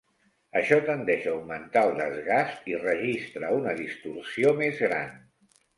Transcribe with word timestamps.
Això 0.61 0.79
tendeix 0.87 1.27
a 1.27 1.33
augmentar 1.33 1.83
el 1.89 1.95
desgast 2.01 2.73
i 2.75 2.81
registra 2.87 3.53
una 3.61 3.79
distorsió 3.85 4.59
més 4.65 4.85
gran. 4.91 5.19